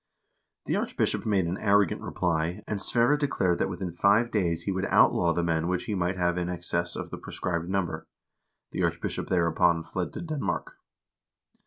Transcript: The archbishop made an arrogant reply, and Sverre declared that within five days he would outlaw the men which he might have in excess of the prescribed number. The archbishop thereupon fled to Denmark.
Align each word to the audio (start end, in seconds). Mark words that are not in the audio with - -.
The 0.65 0.75
archbishop 0.75 1.27
made 1.27 1.45
an 1.45 1.59
arrogant 1.59 2.01
reply, 2.01 2.63
and 2.67 2.81
Sverre 2.81 3.17
declared 3.17 3.59
that 3.59 3.69
within 3.69 3.91
five 3.91 4.31
days 4.31 4.63
he 4.63 4.71
would 4.71 4.85
outlaw 4.87 5.31
the 5.31 5.43
men 5.43 5.67
which 5.67 5.83
he 5.83 5.93
might 5.93 6.17
have 6.17 6.39
in 6.39 6.49
excess 6.49 6.95
of 6.95 7.11
the 7.11 7.19
prescribed 7.19 7.69
number. 7.69 8.07
The 8.71 8.81
archbishop 8.81 9.27
thereupon 9.29 9.83
fled 9.83 10.11
to 10.13 10.21
Denmark. 10.21 10.73